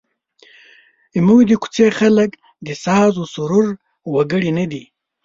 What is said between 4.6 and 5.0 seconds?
دي.